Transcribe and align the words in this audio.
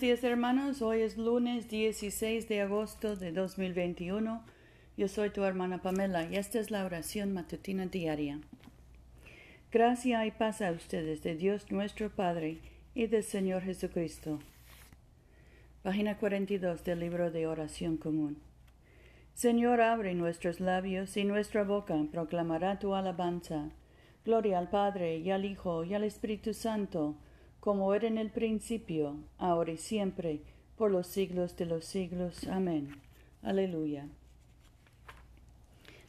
Buenos 0.00 0.24
hermanos, 0.24 0.82
hoy 0.82 1.02
es 1.02 1.16
lunes 1.16 1.68
16 1.68 2.48
de 2.48 2.62
agosto 2.62 3.14
de 3.14 3.30
2021. 3.30 4.44
Yo 4.96 5.08
soy 5.08 5.30
tu 5.30 5.44
hermana 5.44 5.82
Pamela 5.82 6.28
y 6.28 6.36
esta 6.36 6.58
es 6.58 6.72
la 6.72 6.84
oración 6.84 7.32
matutina 7.32 7.86
diaria. 7.86 8.40
Gracia 9.70 10.26
y 10.26 10.32
paz 10.32 10.62
a 10.62 10.72
ustedes 10.72 11.22
de 11.22 11.36
Dios 11.36 11.70
nuestro 11.70 12.10
Padre 12.10 12.58
y 12.94 13.06
del 13.06 13.22
Señor 13.22 13.62
Jesucristo. 13.62 14.40
Página 15.82 16.18
42 16.18 16.82
del 16.82 16.98
libro 16.98 17.30
de 17.30 17.46
oración 17.46 17.96
común. 17.96 18.38
Señor, 19.32 19.80
abre 19.80 20.14
nuestros 20.14 20.58
labios 20.58 21.16
y 21.16 21.24
nuestra 21.24 21.62
boca 21.62 21.94
proclamará 22.10 22.80
tu 22.80 22.94
alabanza. 22.94 23.70
Gloria 24.24 24.58
al 24.58 24.70
Padre 24.70 25.18
y 25.18 25.30
al 25.30 25.44
Hijo 25.44 25.84
y 25.84 25.94
al 25.94 26.02
Espíritu 26.02 26.52
Santo 26.52 27.16
como 27.64 27.94
era 27.94 28.06
en 28.06 28.18
el 28.18 28.28
principio, 28.28 29.16
ahora 29.38 29.72
y 29.72 29.78
siempre, 29.78 30.42
por 30.76 30.90
los 30.90 31.06
siglos 31.06 31.56
de 31.56 31.64
los 31.64 31.86
siglos. 31.86 32.46
Amén. 32.46 33.00
Aleluya. 33.40 34.06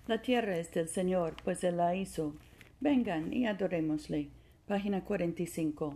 La 0.05 0.22
tierra 0.22 0.58
es 0.58 0.73
del 0.73 0.90
Señor, 0.90 1.38
pues 1.46 1.63
Él 1.63 1.77
la 1.77 1.96
hizo. 1.96 2.36
Vengan 2.82 3.32
y 3.32 3.48
adorémosle. 3.48 4.27
Página 4.68 5.05
45. 5.05 5.96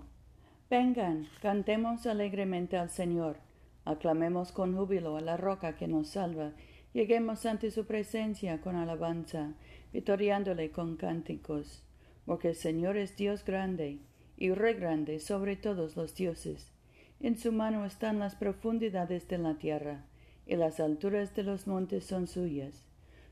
Vengan, 0.69 1.27
cantemos 1.41 2.05
alegremente 2.05 2.77
al 2.77 2.89
Señor. 2.89 3.35
Aclamemos 3.83 4.53
con 4.53 4.77
júbilo 4.77 5.17
a 5.17 5.21
la 5.21 5.35
roca 5.35 5.75
que 5.75 5.89
nos 5.89 6.07
salva. 6.07 6.53
Lleguemos 6.93 7.45
ante 7.45 7.69
su 7.69 7.85
presencia 7.85 8.61
con 8.61 8.77
alabanza, 8.77 9.55
vitoriándole 9.91 10.71
con 10.71 10.95
cánticos. 10.95 11.83
Porque 12.25 12.47
el 12.47 12.55
Señor 12.55 12.95
es 12.95 13.17
Dios 13.17 13.43
grande 13.43 13.99
y 14.39 14.51
re 14.53 14.73
grande 14.73 15.19
sobre 15.19 15.57
todos 15.57 15.97
los 15.97 16.15
dioses. 16.15 16.71
En 17.19 17.37
su 17.37 17.51
mano 17.51 17.85
están 17.85 18.17
las 18.19 18.35
profundidades 18.35 19.27
de 19.27 19.37
la 19.37 19.55
tierra, 19.55 20.05
y 20.47 20.55
las 20.55 20.79
alturas 20.79 21.35
de 21.35 21.43
los 21.43 21.67
montes 21.67 22.05
son 22.05 22.25
suyas. 22.25 22.85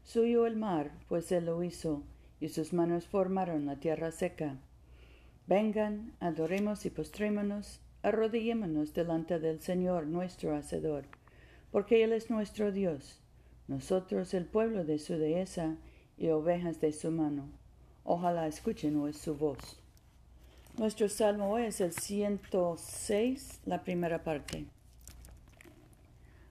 Suyo 0.04 0.46
el 0.46 0.58
mar, 0.58 0.92
pues 1.08 1.32
él 1.32 1.46
lo 1.46 1.64
hizo, 1.64 2.04
y 2.42 2.50
sus 2.50 2.74
manos 2.74 3.08
formaron 3.08 3.66
la 3.66 3.78
tierra 3.78 4.12
seca. 4.12 4.58
Vengan, 5.48 6.12
adoremos 6.20 6.86
y 6.86 6.90
postrémonos, 6.90 7.80
arrodillémonos 8.04 8.94
delante 8.94 9.40
del 9.40 9.62
Señor 9.62 10.08
nuestro 10.08 10.56
Hacedor, 10.56 11.06
porque 11.72 12.04
Él 12.04 12.12
es 12.12 12.30
nuestro 12.30 12.74
Dios, 12.74 13.22
nosotros 13.70 14.34
el 14.34 14.46
pueblo 14.46 14.84
de 14.84 15.00
su 15.00 15.14
dehesa 15.18 15.78
y 16.18 16.28
ovejas 16.30 16.82
de 16.82 16.92
su 16.92 17.12
mano. 17.12 17.50
Ojalá 18.04 18.48
escuchen 18.48 18.98
hoy 18.98 19.14
su 19.14 19.36
voz. 19.36 19.82
Nuestro 20.78 21.10
salmo 21.10 21.58
es 21.58 21.82
el 21.82 21.92
106, 21.92 23.62
la 23.66 23.84
primera 23.84 24.24
parte. 24.24 24.66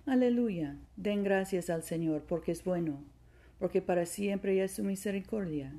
Aleluya, 0.05 0.75
den 0.97 1.23
gracias 1.23 1.71
al 1.71 1.85
Señor 1.85 2.25
porque 2.27 2.51
es 2.51 2.65
bueno, 2.65 3.05
porque 3.61 3.83
para 3.83 4.05
siempre 4.05 4.65
es 4.65 4.73
su 4.73 4.83
misericordia. 4.83 5.73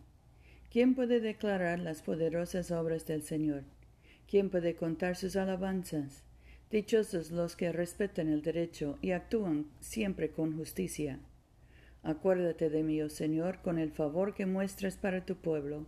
¿Quién 0.72 0.96
puede 0.96 1.20
declarar 1.20 1.80
las 1.80 2.02
poderosas 2.02 2.72
obras 2.72 3.06
del 3.06 3.22
Señor? 3.22 3.64
¿Quién 4.30 4.50
puede 4.50 4.78
contar 4.78 5.18
sus 5.18 5.36
alabanzas? 5.36 6.24
Dichosos 6.72 7.32
los 7.32 7.58
que 7.58 7.74
respetan 7.74 8.30
el 8.30 8.44
derecho 8.44 8.98
y 9.02 9.12
actúan 9.12 9.66
siempre 9.82 10.32
con 10.32 10.56
justicia. 10.56 11.20
Acuérdate 12.02 12.70
de 12.70 12.82
mí, 12.82 13.02
oh 13.02 13.10
Señor, 13.10 13.62
con 13.62 13.78
el 13.78 13.92
favor 13.92 14.34
que 14.34 14.46
muestras 14.46 14.96
para 14.96 15.26
tu 15.26 15.36
pueblo 15.36 15.86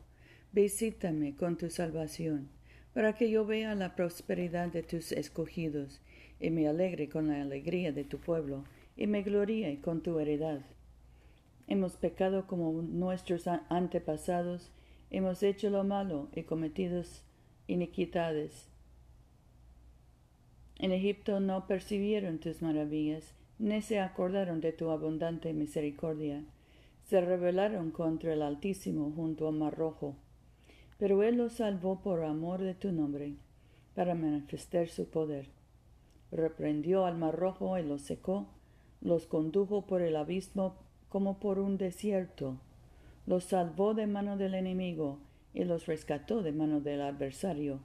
Visítame 0.51 1.35
con 1.35 1.59
tu 1.59 1.69
salvación, 1.69 2.49
para 2.95 3.13
que 3.13 3.29
yo 3.29 3.45
vea 3.45 3.75
la 3.75 3.95
prosperidad 3.95 4.69
de 4.69 4.81
tus 4.81 5.11
escogidos, 5.11 6.01
y 6.39 6.49
me 6.49 6.67
alegre 6.67 7.07
con 7.07 7.27
la 7.27 7.39
alegría 7.39 7.91
de 7.91 8.03
tu 8.03 8.17
pueblo, 8.17 8.63
y 8.97 9.05
me 9.05 9.21
gloríe 9.21 9.79
con 9.79 10.01
tu 10.01 10.17
heredad. 10.17 10.61
Hemos 11.67 11.97
pecado 11.97 12.47
como 12.47 12.81
nuestros 12.81 13.45
antepasados, 13.47 14.71
hemos 15.11 15.43
hecho 15.43 15.69
lo 15.69 15.83
malo 15.83 16.29
y 16.35 16.41
cometido 16.41 17.03
iniquidades. 17.67 18.69
En 20.79 20.91
Egipto 20.91 21.39
no 21.39 21.67
percibieron 21.67 22.39
tus 22.39 22.63
maravillas, 22.63 23.35
ni 23.59 23.83
se 23.83 23.99
acordaron 23.99 24.61
de 24.61 24.71
tu 24.71 24.89
abundante 24.89 25.53
misericordia. 25.53 26.43
Se 27.03 27.21
rebelaron 27.21 27.91
contra 27.91 28.33
el 28.33 28.41
Altísimo 28.41 29.11
junto 29.15 29.47
al 29.47 29.53
Mar 29.53 29.77
Rojo 29.77 30.15
pero 30.99 31.23
Él 31.23 31.37
los 31.37 31.53
salvó 31.53 32.01
por 32.01 32.23
amor 32.25 32.61
de 32.61 32.75
tu 32.75 32.91
nombre, 32.91 33.37
para 33.95 34.15
manifestar 34.15 34.89
su 34.89 35.09
poder. 35.09 35.47
Reprendió 36.29 37.05
al 37.05 37.17
mar 37.17 37.35
rojo 37.35 37.77
y 37.77 37.83
los 37.83 38.01
secó, 38.01 38.47
los 39.01 39.25
condujo 39.25 39.87
por 39.87 40.01
el 40.01 40.17
abismo 40.17 40.75
como 41.07 41.39
por 41.39 41.57
un 41.57 41.77
desierto, 41.77 42.59
los 43.25 43.45
salvó 43.45 43.93
de 43.93 44.07
mano 44.07 44.37
del 44.37 44.53
enemigo 44.53 45.19
y 45.53 45.63
los 45.63 45.85
rescató 45.85 46.43
de 46.43 46.51
mano 46.51 46.81
del 46.81 47.01
adversario. 47.01 47.79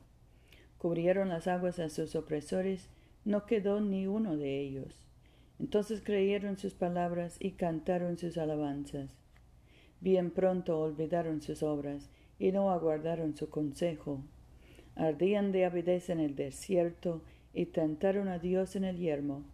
Cubrieron 0.79 1.29
las 1.29 1.47
aguas 1.47 1.79
a 1.79 1.91
sus 1.91 2.17
opresores, 2.17 2.91
no 3.25 3.47
quedó 3.47 3.81
ni 3.81 4.09
uno 4.09 4.37
de 4.37 4.61
ellos. 4.61 5.07
Entonces 5.61 6.03
creyeron 6.03 6.59
sus 6.59 6.75
palabras 6.75 7.37
y 7.39 7.53
cantaron 7.53 8.19
sus 8.19 8.37
alabanzas. 8.39 9.17
Bien 10.01 10.33
pronto 10.33 10.81
olvidaron 10.81 11.41
sus 11.41 11.63
obras 11.63 12.11
y 12.39 12.53
no 12.53 12.71
aguardaron 12.71 13.37
su 13.37 13.49
consejo. 13.51 14.23
Ardían 14.97 15.53
de 15.53 15.65
avidez 15.65 16.11
en 16.11 16.21
el 16.21 16.37
desierto 16.37 17.23
y 17.53 17.67
tentaron 17.67 18.29
a 18.29 18.39
Dios 18.39 18.77
en 18.77 18.85
el 18.85 18.99
yermo. 18.99 19.45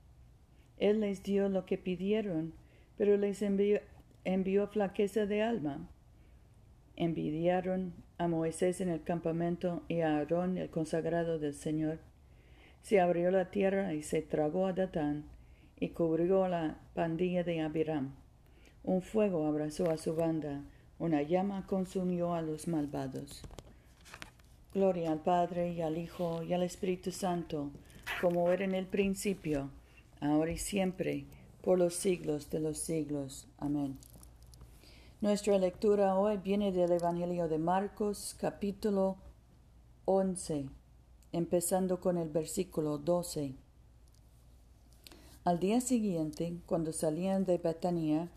Él 0.78 1.00
les 1.00 1.22
dio 1.22 1.48
lo 1.48 1.66
que 1.66 1.78
pidieron, 1.78 2.54
pero 2.96 3.16
les 3.16 3.42
envió, 3.42 3.80
envió 4.24 4.66
flaqueza 4.66 5.26
de 5.26 5.42
alma. 5.42 5.88
Envidiaron 6.96 7.94
a 8.18 8.28
Moisés 8.28 8.80
en 8.80 8.88
el 8.88 9.02
campamento 9.02 9.82
y 9.88 10.00
a 10.00 10.16
Aarón 10.16 10.58
el 10.58 10.70
consagrado 10.70 11.38
del 11.38 11.54
Señor. 11.54 11.98
Se 12.82 13.00
abrió 13.00 13.30
la 13.30 13.50
tierra 13.50 13.94
y 13.94 14.02
se 14.02 14.22
tragó 14.22 14.66
a 14.66 14.72
Datán 14.72 15.24
y 15.78 15.90
cubrió 15.90 16.46
la 16.48 16.78
pandilla 16.94 17.44
de 17.44 17.60
Abiram. 17.60 18.14
Un 18.82 19.02
fuego 19.02 19.46
abrazó 19.46 19.90
a 19.90 19.96
su 19.96 20.14
banda, 20.14 20.62
una 21.00 21.22
llama 21.22 21.66
consumió 21.66 22.34
a 22.34 22.42
los 22.42 22.68
malvados. 22.68 23.40
Gloria 24.74 25.10
al 25.12 25.20
Padre 25.20 25.72
y 25.72 25.80
al 25.80 25.96
Hijo 25.96 26.42
y 26.42 26.52
al 26.52 26.62
Espíritu 26.62 27.10
Santo, 27.10 27.70
como 28.20 28.50
era 28.50 28.66
en 28.66 28.74
el 28.74 28.86
principio, 28.86 29.70
ahora 30.20 30.52
y 30.52 30.58
siempre, 30.58 31.24
por 31.62 31.78
los 31.78 31.94
siglos 31.94 32.50
de 32.50 32.60
los 32.60 32.78
siglos. 32.78 33.48
Amén. 33.56 33.96
Nuestra 35.22 35.56
lectura 35.56 36.18
hoy 36.18 36.36
viene 36.36 36.70
del 36.70 36.92
Evangelio 36.92 37.48
de 37.48 37.58
Marcos, 37.58 38.36
capítulo 38.38 39.16
11, 40.04 40.66
empezando 41.32 41.98
con 41.98 42.18
el 42.18 42.28
versículo 42.28 42.98
12. 42.98 43.54
Al 45.44 45.58
día 45.60 45.80
siguiente, 45.80 46.58
cuando 46.66 46.92
salían 46.92 47.46
de 47.46 47.56
Betania, 47.56 48.28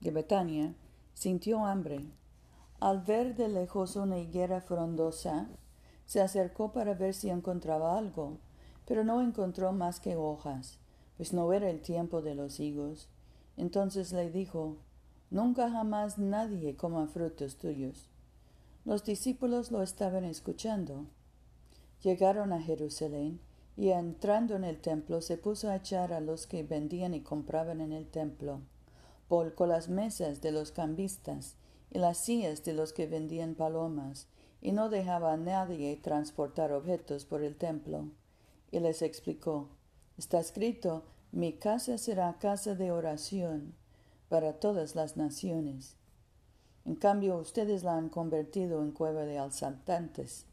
de 0.00 0.10
Betania, 0.10 0.74
sintió 1.20 1.66
hambre. 1.66 2.00
Al 2.80 3.02
ver 3.02 3.36
de 3.36 3.48
lejos 3.48 3.94
una 3.96 4.18
higuera 4.18 4.62
frondosa, 4.62 5.50
se 6.06 6.22
acercó 6.22 6.72
para 6.72 6.94
ver 6.94 7.12
si 7.12 7.28
encontraba 7.28 7.98
algo, 7.98 8.38
pero 8.86 9.04
no 9.04 9.20
encontró 9.20 9.70
más 9.72 10.00
que 10.00 10.16
hojas, 10.16 10.78
pues 11.18 11.34
no 11.34 11.52
era 11.52 11.68
el 11.68 11.82
tiempo 11.82 12.22
de 12.22 12.34
los 12.34 12.58
higos. 12.58 13.10
Entonces 13.58 14.12
le 14.12 14.30
dijo, 14.30 14.78
Nunca 15.28 15.70
jamás 15.70 16.16
nadie 16.16 16.74
coma 16.74 17.06
frutos 17.06 17.58
tuyos. 17.58 18.08
Los 18.86 19.04
discípulos 19.04 19.70
lo 19.70 19.82
estaban 19.82 20.24
escuchando. 20.24 21.04
Llegaron 22.02 22.50
a 22.54 22.62
Jerusalén 22.62 23.40
y 23.76 23.90
entrando 23.90 24.56
en 24.56 24.64
el 24.64 24.80
templo 24.80 25.20
se 25.20 25.36
puso 25.36 25.68
a 25.68 25.76
echar 25.76 26.14
a 26.14 26.20
los 26.20 26.46
que 26.46 26.62
vendían 26.62 27.12
y 27.12 27.20
compraban 27.20 27.82
en 27.82 27.92
el 27.92 28.06
templo 28.06 28.62
volcó 29.30 29.64
las 29.64 29.88
mesas 29.88 30.40
de 30.40 30.50
los 30.50 30.72
cambistas 30.72 31.54
y 31.88 32.00
las 32.00 32.18
sillas 32.18 32.64
de 32.64 32.72
los 32.72 32.92
que 32.92 33.06
vendían 33.06 33.54
palomas, 33.54 34.26
y 34.60 34.72
no 34.72 34.90
dejaba 34.90 35.32
a 35.32 35.36
nadie 35.36 35.96
transportar 35.96 36.72
objetos 36.72 37.24
por 37.24 37.42
el 37.42 37.56
templo. 37.56 38.10
Y 38.72 38.80
les 38.80 39.02
explicó, 39.02 39.68
está 40.18 40.40
escrito, 40.40 41.04
mi 41.30 41.52
casa 41.52 41.96
será 41.96 42.38
casa 42.38 42.74
de 42.74 42.90
oración 42.90 43.74
para 44.28 44.54
todas 44.54 44.96
las 44.96 45.16
naciones. 45.16 45.96
En 46.84 46.96
cambio, 46.96 47.38
ustedes 47.38 47.84
la 47.84 47.96
han 47.96 48.08
convertido 48.08 48.82
en 48.82 48.90
cueva 48.90 49.22
de 49.22 49.38
asaltantes. 49.38 50.44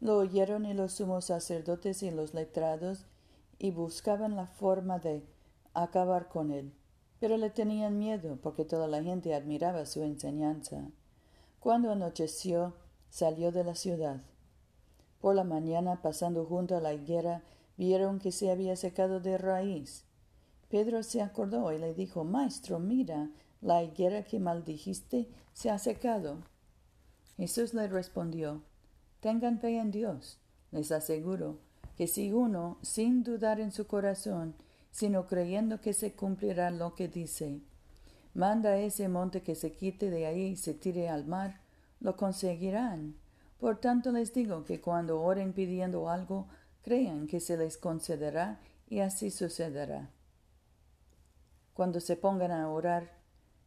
Lo 0.00 0.16
oyeron 0.16 0.64
y 0.64 0.72
los 0.72 0.92
sumos 0.92 1.26
sacerdotes 1.26 2.02
y 2.02 2.10
los 2.10 2.32
letrados 2.32 3.04
y 3.58 3.72
buscaban 3.72 4.36
la 4.36 4.46
forma 4.46 4.98
de 4.98 5.22
acabar 5.74 6.28
con 6.28 6.50
él 6.50 6.72
pero 7.20 7.36
le 7.36 7.50
tenían 7.50 7.98
miedo 7.98 8.38
porque 8.42 8.64
toda 8.64 8.86
la 8.86 9.02
gente 9.02 9.34
admiraba 9.34 9.86
su 9.86 10.02
enseñanza. 10.02 10.90
Cuando 11.60 11.90
anocheció, 11.90 12.74
salió 13.10 13.52
de 13.52 13.64
la 13.64 13.74
ciudad. 13.74 14.22
Por 15.20 15.34
la 15.34 15.44
mañana, 15.44 16.00
pasando 16.02 16.44
junto 16.44 16.76
a 16.76 16.80
la 16.80 16.94
higuera, 16.94 17.42
vieron 17.76 18.20
que 18.20 18.32
se 18.32 18.50
había 18.50 18.76
secado 18.76 19.20
de 19.20 19.38
raíz. 19.38 20.04
Pedro 20.68 21.02
se 21.02 21.22
acordó 21.22 21.72
y 21.72 21.78
le 21.78 21.94
dijo, 21.94 22.24
Maestro, 22.24 22.78
mira, 22.78 23.30
la 23.60 23.82
higuera 23.82 24.24
que 24.24 24.38
maldijiste 24.38 25.28
se 25.52 25.70
ha 25.70 25.78
secado. 25.78 26.38
Jesús 27.36 27.74
le 27.74 27.88
respondió, 27.88 28.62
Tengan 29.20 29.58
fe 29.58 29.78
en 29.78 29.90
Dios. 29.90 30.38
Les 30.70 30.92
aseguro 30.92 31.58
que 31.96 32.06
si 32.06 32.32
uno, 32.32 32.78
sin 32.82 33.24
dudar 33.24 33.58
en 33.58 33.72
su 33.72 33.86
corazón, 33.86 34.54
sino 34.90 35.26
creyendo 35.26 35.80
que 35.80 35.92
se 35.92 36.12
cumplirá 36.14 36.70
lo 36.70 36.94
que 36.94 37.08
dice, 37.08 37.60
manda 38.34 38.70
a 38.70 38.78
ese 38.78 39.08
monte 39.08 39.42
que 39.42 39.54
se 39.54 39.72
quite 39.72 40.10
de 40.10 40.26
ahí 40.26 40.46
y 40.48 40.56
se 40.56 40.74
tire 40.74 41.08
al 41.08 41.26
mar, 41.26 41.60
lo 42.00 42.16
conseguirán. 42.16 43.16
Por 43.58 43.78
tanto 43.80 44.12
les 44.12 44.32
digo 44.32 44.64
que 44.64 44.80
cuando 44.80 45.20
oren 45.20 45.52
pidiendo 45.52 46.08
algo, 46.08 46.46
crean 46.82 47.26
que 47.26 47.40
se 47.40 47.56
les 47.56 47.76
concederá 47.76 48.60
y 48.88 49.00
así 49.00 49.30
sucederá. 49.30 50.10
Cuando 51.74 52.00
se 52.00 52.16
pongan 52.16 52.52
a 52.52 52.68
orar, 52.70 53.18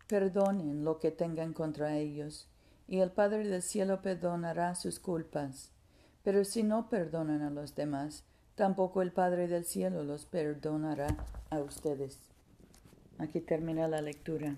perdonen 0.07 0.83
lo 0.83 1.00
que 1.00 1.12
tengan 1.12 1.53
contra 1.53 1.97
ellos, 1.97 2.47
y 2.88 3.00
el 3.00 3.12
Padre 3.12 3.47
del 3.47 3.62
cielo 3.62 4.01
perdonará 4.01 4.75
sus 4.75 5.00
culpas. 5.00 5.71
Pero 6.24 6.44
si 6.44 6.63
no 6.63 6.89
perdonan 6.89 7.41
a 7.41 7.50
los 7.50 7.75
demás, 7.75 8.25
tampoco 8.62 9.02
el 9.02 9.12
Padre 9.12 9.48
del 9.48 9.66
cielo 9.66 10.04
los 10.04 10.28
perdonará 10.28 11.08
a 11.50 11.58
ustedes. 11.62 12.19
Aquí 13.18 13.40
termina 13.40 13.88
la 13.88 14.02
lectura. 14.04 14.56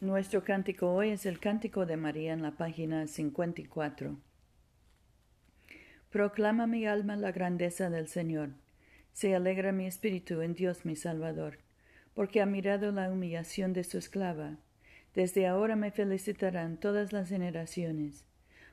Nuestro 0.00 0.44
cántico 0.44 0.94
hoy 0.94 1.10
es 1.10 1.26
el 1.26 1.40
cántico 1.40 1.84
de 1.84 1.98
María 1.98 2.32
en 2.32 2.40
la 2.40 2.52
página 2.52 3.06
54. 3.06 4.16
Proclama 6.08 6.66
mi 6.66 6.86
alma 6.86 7.16
la 7.16 7.32
grandeza 7.32 7.90
del 7.90 8.08
Señor. 8.08 8.52
Se 9.12 9.34
alegra 9.34 9.72
mi 9.72 9.84
espíritu 9.84 10.40
en 10.40 10.54
Dios 10.54 10.86
mi 10.86 10.96
Salvador, 10.96 11.58
porque 12.14 12.40
ha 12.40 12.46
mirado 12.46 12.92
la 12.92 13.12
humillación 13.12 13.74
de 13.74 13.84
su 13.84 13.98
esclava. 13.98 14.56
Desde 15.14 15.46
ahora 15.46 15.76
me 15.76 15.90
felicitarán 15.90 16.78
todas 16.78 17.12
las 17.12 17.28
generaciones, 17.28 18.24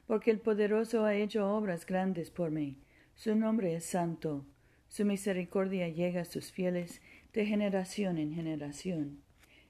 porque 0.08 0.32
el 0.32 0.40
poderoso 0.40 1.06
ha 1.06 1.16
hecho 1.16 1.56
obras 1.56 1.86
grandes 1.86 2.30
por 2.30 2.52
mí. 2.52 2.78
Su 3.16 3.36
nombre 3.36 3.76
es 3.76 3.86
santo. 3.86 4.46
Su 4.88 5.06
misericordia 5.06 5.90
llega 5.90 6.22
a 6.22 6.26
sus 6.26 6.52
fieles 6.52 7.02
de 7.34 7.46
generación 7.46 8.18
en 8.18 8.34
generación. 8.34 9.22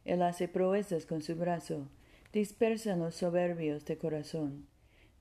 Él 0.03 0.21
hace 0.21 0.47
proezas 0.47 1.05
con 1.05 1.21
su 1.21 1.35
brazo, 1.35 1.89
dispersa 2.31 2.93
a 2.93 2.97
los 2.97 3.15
soberbios 3.15 3.85
de 3.85 3.97
corazón, 3.97 4.67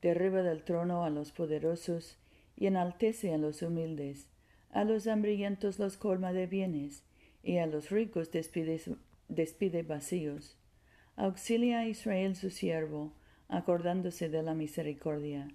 derriba 0.03 0.43
del 0.43 0.63
trono 0.63 1.05
a 1.05 1.11
los 1.11 1.33
poderosos, 1.33 2.19
y 2.57 2.67
enaltece 2.67 3.33
a 3.33 3.39
los 3.39 3.63
humildes, 3.63 4.29
a 4.71 4.85
los 4.85 5.07
hambrientos 5.07 5.79
los 5.79 5.97
colma 5.97 6.33
de 6.33 6.47
bienes, 6.47 7.03
y 7.43 7.59
a 7.59 7.67
los 7.67 7.91
ricos 7.91 8.31
despide, 8.31 8.81
despide 9.29 9.83
vacíos. 9.83 10.57
Auxilia 11.17 11.81
a 11.81 11.87
Israel 11.87 12.37
su 12.37 12.51
siervo, 12.51 13.13
acordándose 13.49 14.29
de 14.29 14.43
la 14.43 14.55
misericordia, 14.55 15.49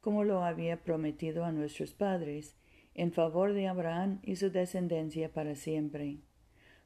como 0.00 0.24
lo 0.24 0.44
había 0.44 0.82
prometido 0.82 1.44
a 1.44 1.52
nuestros 1.52 1.94
padres, 1.94 2.56
en 2.94 3.12
favor 3.12 3.52
de 3.52 3.68
Abraham 3.68 4.20
y 4.22 4.36
su 4.36 4.50
descendencia 4.50 5.32
para 5.32 5.54
siempre. 5.54 6.18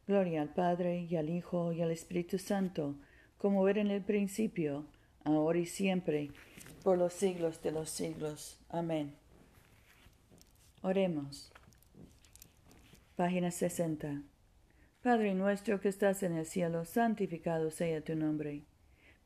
Gloria 0.07 0.43
al 0.43 0.53
Padre 0.53 1.07
y 1.09 1.17
al 1.17 1.31
Hijo 1.31 1.73
y 1.73 1.83
al 1.83 1.91
Espíritu 1.93 2.39
Santo, 2.39 2.97
como 3.39 3.69
era 3.69 3.81
en 3.81 3.91
el 3.91 4.03
principio, 4.03 4.87
ahora 5.25 5.59
y 5.59 5.67
siempre, 5.67 6.31
por 6.83 6.99
los 6.99 7.13
siglos 7.13 7.63
de 7.63 7.73
los 7.73 7.91
siglos. 7.91 8.59
Amén. 8.69 9.15
Oremos. 10.83 11.53
Página 13.17 13.51
60. 13.51 14.23
Padre 15.03 15.35
nuestro 15.35 15.81
que 15.81 15.89
estás 15.89 16.23
en 16.23 16.37
el 16.37 16.47
cielo, 16.47 16.85
santificado 16.85 17.71
sea 17.71 18.03
tu 18.03 18.17
nombre. 18.17 18.65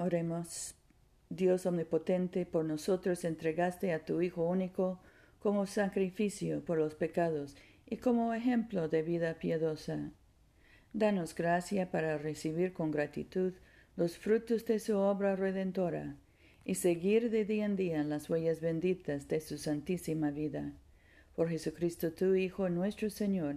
Oremos. 0.00 0.74
Dios 1.28 1.66
omnipotente, 1.66 2.46
por 2.46 2.64
nosotros 2.64 3.22
entregaste 3.24 3.92
a 3.92 4.02
tu 4.02 4.22
Hijo 4.22 4.44
único 4.44 4.98
como 5.40 5.66
sacrificio 5.66 6.64
por 6.64 6.78
los 6.78 6.94
pecados 6.94 7.54
y 7.84 7.98
como 7.98 8.32
ejemplo 8.32 8.88
de 8.88 9.02
vida 9.02 9.34
piadosa. 9.34 10.10
Danos 10.94 11.34
gracia 11.34 11.90
para 11.90 12.16
recibir 12.16 12.72
con 12.72 12.90
gratitud 12.90 13.52
los 13.94 14.16
frutos 14.16 14.64
de 14.64 14.78
su 14.78 14.96
obra 14.96 15.36
redentora 15.36 16.16
y 16.64 16.76
seguir 16.76 17.30
de 17.30 17.44
día 17.44 17.66
en 17.66 17.76
día 17.76 18.02
las 18.02 18.30
huellas 18.30 18.62
benditas 18.62 19.28
de 19.28 19.42
su 19.42 19.58
santísima 19.58 20.30
vida 20.30 20.72
por 21.36 21.50
Jesucristo 21.50 22.10
tu 22.12 22.34
Hijo 22.34 22.70
nuestro 22.70 23.10
Señor, 23.10 23.56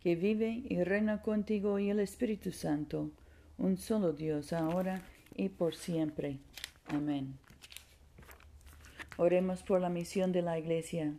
que 0.00 0.16
vive 0.16 0.62
y 0.64 0.82
reina 0.84 1.20
contigo 1.20 1.78
y 1.78 1.90
el 1.90 2.00
Espíritu 2.00 2.50
Santo, 2.50 3.10
un 3.58 3.76
solo 3.76 4.14
Dios 4.14 4.54
ahora 4.54 5.02
y 5.36 5.48
por 5.48 5.74
siempre. 5.74 6.38
Amén. 6.86 7.38
Oremos 9.16 9.62
por 9.62 9.80
la 9.80 9.88
misión 9.88 10.32
de 10.32 10.42
la 10.42 10.58
Iglesia. 10.58 11.14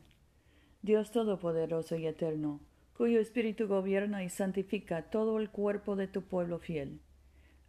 Dios 0.81 1.11
Todopoderoso 1.11 1.95
y 1.95 2.07
Eterno, 2.07 2.59
cuyo 2.97 3.19
Espíritu 3.19 3.67
gobierna 3.67 4.23
y 4.23 4.29
santifica 4.29 5.03
todo 5.03 5.39
el 5.39 5.49
cuerpo 5.49 5.95
de 5.95 6.07
tu 6.07 6.21
pueblo 6.23 6.59
fiel. 6.59 6.99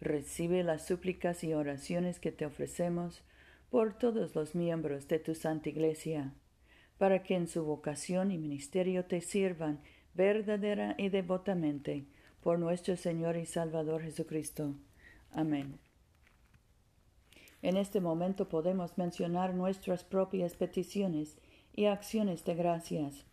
Recibe 0.00 0.62
las 0.64 0.86
súplicas 0.86 1.44
y 1.44 1.54
oraciones 1.54 2.18
que 2.18 2.32
te 2.32 2.46
ofrecemos 2.46 3.22
por 3.70 3.96
todos 3.96 4.34
los 4.34 4.54
miembros 4.54 5.08
de 5.08 5.18
tu 5.18 5.34
Santa 5.34 5.68
Iglesia 5.68 6.34
para 6.98 7.22
que 7.22 7.34
en 7.34 7.48
su 7.48 7.64
vocación 7.64 8.30
y 8.30 8.38
ministerio 8.38 9.04
te 9.04 9.20
sirvan 9.20 9.80
verdadera 10.14 10.94
y 10.98 11.08
devotamente 11.08 12.06
por 12.42 12.58
nuestro 12.58 12.96
Señor 12.96 13.36
y 13.36 13.46
Salvador 13.46 14.02
Jesucristo. 14.02 14.74
Amén. 15.32 15.78
En 17.64 17.76
este 17.76 18.00
momento 18.00 18.48
podemos 18.48 18.98
mencionar 18.98 19.54
nuestras 19.54 20.04
propias 20.04 20.54
peticiones 20.54 21.38
y 21.72 21.86
acciones 21.86 22.44
de 22.44 22.54
gracias. 22.54 23.24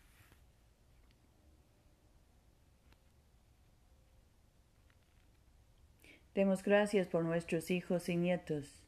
Demos 6.34 6.64
gracias 6.64 7.08
por 7.08 7.26
nuestros 7.26 7.70
hijos 7.70 8.08
y 8.08 8.16
nietos 8.16 8.82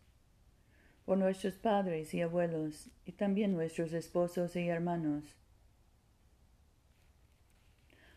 por 1.06 1.18
nuestros 1.18 1.56
padres 1.56 2.14
y 2.14 2.22
abuelos, 2.22 2.90
y 3.06 3.12
también 3.12 3.54
nuestros 3.54 3.94
esposos 3.94 4.56
y 4.56 4.68
hermanos. 4.70 5.24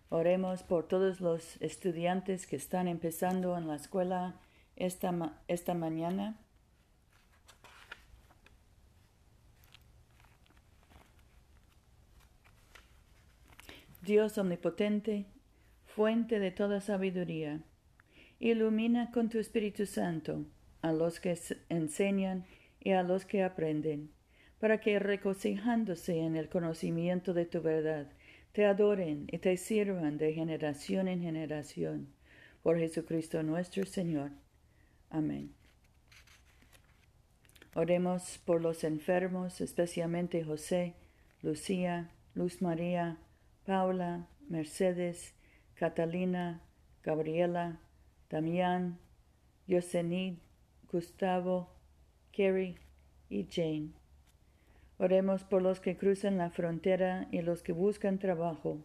Oremos 0.09 0.63
por 0.63 0.87
todos 0.87 1.21
los 1.21 1.61
estudiantes 1.61 2.47
que 2.47 2.55
están 2.55 2.87
empezando 2.87 3.59
en 3.59 3.67
la 3.67 3.75
escuela 3.75 4.37
esta, 4.77 5.43
esta 5.49 5.75
mañana. 5.75 6.39
Dios 14.07 14.39
omnipotente, 14.39 15.27
fuente 15.85 16.39
de 16.39 16.53
toda 16.53 16.81
sabiduría, 16.81 17.61
ilumina 18.39 19.11
con 19.11 19.29
tu 19.29 19.41
Espíritu 19.41 19.85
Santo 19.85 20.47
a 20.81 20.93
los 20.93 21.19
que 21.19 21.37
enseñan 21.71 22.47
y 22.79 22.93
a 22.93 23.03
los 23.03 23.25
que 23.25 23.43
aprenden, 23.43 24.13
para 24.61 24.79
que 24.79 25.01
regocijándose 25.01 26.21
en 26.21 26.37
el 26.37 26.49
conocimiento 26.49 27.35
de 27.35 27.47
tu 27.47 27.61
verdad, 27.63 28.07
te 28.53 28.65
adoren 28.65 29.27
y 29.33 29.39
te 29.39 29.57
sirvan 29.57 30.19
de 30.19 30.33
generación 30.33 31.09
en 31.09 31.23
generación. 31.23 32.07
Por 32.63 32.79
Jesucristo 32.79 33.43
nuestro 33.43 33.87
Señor. 33.87 34.31
Amén. 35.11 35.53
Oremos 37.75 38.39
por 38.45 38.63
los 38.63 38.85
enfermos, 38.85 39.61
especialmente 39.61 40.45
José, 40.45 40.95
Lucía, 41.43 42.13
Luz 42.35 42.63
María, 42.63 43.19
Paula, 43.67 44.29
Mercedes, 44.49 45.35
Catalina, 45.75 46.63
Gabriela, 47.03 47.81
Damián, 48.31 48.99
Yosenid, 49.67 50.35
Gustavo, 50.91 51.69
Carrie 52.35 52.77
y 53.29 53.47
Jane. 53.51 53.91
Oremos 54.99 55.43
por 55.43 55.63
los 55.63 55.81
que 55.81 55.97
cruzan 55.97 56.39
la 56.39 56.51
frontera 56.51 57.29
y 57.33 57.43
los 57.43 57.63
que 57.63 57.73
buscan 57.73 58.19
trabajo. 58.19 58.79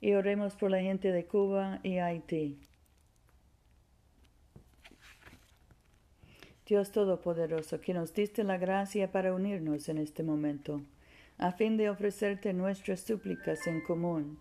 Y 0.00 0.12
oremos 0.12 0.56
por 0.56 0.70
la 0.70 0.80
gente 0.80 1.12
de 1.12 1.24
Cuba 1.24 1.80
y 1.82 1.98
Haití. 1.98 2.58
Dios 6.66 6.90
Todopoderoso, 6.90 7.80
que 7.80 7.94
nos 7.94 8.12
diste 8.12 8.42
la 8.42 8.58
gracia 8.58 9.12
para 9.12 9.32
unirnos 9.32 9.88
en 9.88 9.98
este 9.98 10.24
momento, 10.24 10.82
a 11.38 11.52
fin 11.52 11.76
de 11.76 11.90
ofrecerte 11.90 12.52
nuestras 12.52 13.00
súplicas 13.00 13.66
en 13.66 13.80
común, 13.82 14.38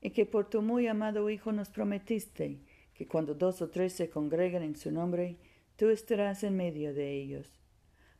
y 0.00 0.10
que 0.10 0.26
por 0.26 0.48
tu 0.50 0.62
muy 0.62 0.86
amado 0.86 1.30
Hijo 1.30 1.52
nos 1.52 1.70
prometiste 1.70 2.60
que 2.94 3.06
cuando 3.06 3.34
dos 3.34 3.62
o 3.62 3.70
tres 3.70 3.92
se 3.92 4.10
congregan 4.10 4.62
en 4.62 4.76
su 4.76 4.90
nombre, 4.90 5.36
tú 5.76 5.88
estarás 5.88 6.44
en 6.44 6.56
medio 6.56 6.94
de 6.94 7.12
ellos. 7.12 7.60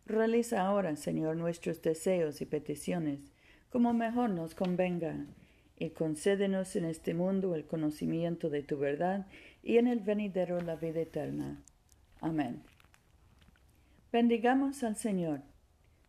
Realiza 0.07 0.63
ahora, 0.63 0.97
Señor, 0.97 1.37
nuestros 1.37 1.81
deseos 1.81 2.41
y 2.41 2.47
peticiones, 2.47 3.33
como 3.71 3.95
mejor 3.95 4.31
nos 4.31 4.55
convenga, 4.55 5.27
y 5.79 5.91
concédenos 5.91 6.77
en 6.77 6.85
este 6.85 7.15
mundo 7.15 7.55
el 7.55 7.67
conocimiento 7.67 8.49
de 8.49 8.63
tu 8.63 8.79
verdad 8.79 9.27
y 9.63 9.79
en 9.79 9.89
el 9.89 10.01
venidero 10.01 10.61
la 10.61 10.77
vida 10.77 11.01
eterna. 11.01 11.61
Amén. 12.21 12.63
Bendigamos 14.13 14.85
al 14.85 14.97
Señor. 14.97 15.41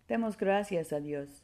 Demos 0.07 0.37
gracias 0.37 0.93
a 0.93 0.99
Dios. 0.99 1.41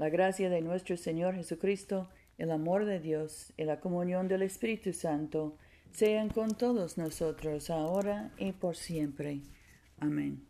La 0.00 0.08
gracia 0.08 0.48
de 0.48 0.62
nuestro 0.62 0.96
Señor 0.96 1.34
Jesucristo, 1.34 2.08
el 2.38 2.52
amor 2.52 2.86
de 2.86 3.00
Dios 3.00 3.52
y 3.58 3.64
la 3.64 3.80
comunión 3.80 4.28
del 4.28 4.40
Espíritu 4.40 4.94
Santo 4.94 5.58
sean 5.92 6.30
con 6.30 6.54
todos 6.54 6.96
nosotros 6.96 7.68
ahora 7.68 8.32
y 8.38 8.52
por 8.52 8.76
siempre. 8.76 9.42
Amén. 9.98 10.46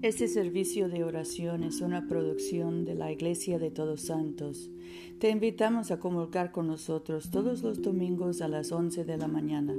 Este 0.00 0.28
servicio 0.28 0.88
de 0.88 1.04
oración 1.04 1.64
es 1.64 1.82
una 1.82 2.08
producción 2.08 2.86
de 2.86 2.94
la 2.94 3.12
Iglesia 3.12 3.58
de 3.58 3.70
Todos 3.70 4.00
Santos. 4.00 4.70
Te 5.18 5.28
invitamos 5.28 5.90
a 5.90 6.00
comulgar 6.00 6.50
con 6.50 6.66
nosotros 6.66 7.30
todos 7.30 7.62
los 7.62 7.82
domingos 7.82 8.40
a 8.40 8.48
las 8.48 8.72
11 8.72 9.04
de 9.04 9.18
la 9.18 9.28
mañana 9.28 9.74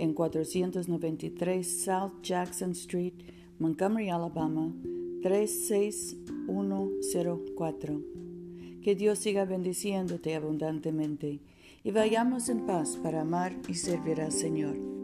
en 0.00 0.14
493 0.14 1.84
South 1.84 2.22
Jackson 2.22 2.70
Street, 2.70 3.12
Montgomery, 3.58 4.08
Alabama 4.08 4.72
36104. 5.22 8.00
Que 8.82 8.94
Dios 8.94 9.18
siga 9.18 9.44
bendiciéndote 9.44 10.34
abundantemente 10.34 11.40
y 11.84 11.90
vayamos 11.90 12.48
en 12.48 12.64
paz 12.66 12.98
para 13.02 13.20
amar 13.20 13.54
y 13.68 13.74
servir 13.74 14.22
al 14.22 14.32
Señor. 14.32 14.99